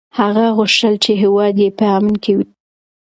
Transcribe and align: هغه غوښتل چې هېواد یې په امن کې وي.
هغه 0.19 0.45
غوښتل 0.57 0.93
چې 1.03 1.11
هېواد 1.21 1.55
یې 1.63 1.69
په 1.77 1.85
امن 1.97 2.15
کې 2.23 2.31
وي. 2.37 2.45